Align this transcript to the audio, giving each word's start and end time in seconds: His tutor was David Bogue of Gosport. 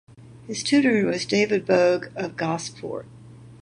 His 0.47 0.63
tutor 0.63 1.05
was 1.05 1.27
David 1.27 1.63
Bogue 1.67 2.07
of 2.15 2.35
Gosport. 2.35 3.05